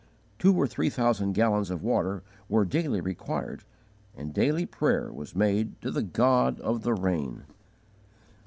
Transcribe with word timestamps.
Two 0.39 0.55
or 0.55 0.65
three 0.65 0.89
thousand 0.89 1.33
gallons 1.33 1.69
of 1.69 1.83
water 1.83 2.23
were 2.49 2.65
daily 2.65 3.01
required, 3.01 3.63
and 4.17 4.33
daily 4.33 4.65
prayer 4.65 5.13
was 5.13 5.35
made 5.35 5.79
to 5.81 5.91
the 5.91 6.01
God 6.01 6.59
of 6.61 6.81
the 6.81 6.95
rain. 6.95 7.43